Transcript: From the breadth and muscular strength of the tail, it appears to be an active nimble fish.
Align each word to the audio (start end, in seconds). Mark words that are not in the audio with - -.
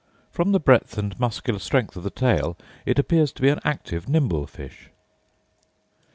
From 0.31 0.51
the 0.51 0.59
breadth 0.59 0.97
and 0.97 1.15
muscular 1.19 1.59
strength 1.59 1.95
of 1.95 2.01
the 2.01 2.09
tail, 2.09 2.57
it 2.87 2.97
appears 2.97 3.31
to 3.33 3.41
be 3.43 3.49
an 3.49 3.59
active 3.63 4.09
nimble 4.09 4.47
fish. 4.47 4.89